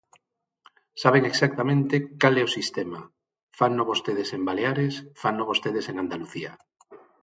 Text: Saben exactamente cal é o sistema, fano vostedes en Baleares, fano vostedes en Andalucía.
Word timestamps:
Saben 1.03 1.23
exactamente 1.31 1.95
cal 2.21 2.35
é 2.41 2.43
o 2.47 2.53
sistema, 2.57 3.01
fano 3.59 3.83
vostedes 3.91 4.29
en 4.35 4.41
Baleares, 4.47 4.95
fano 5.21 5.43
vostedes 5.49 5.85
en 5.91 5.95
Andalucía. 6.03 6.51